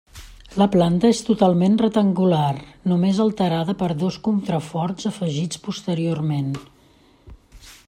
[0.59, 2.47] La planta és totalment rectangular
[2.93, 6.53] només alterada per dos contraforts afegits posteriorment.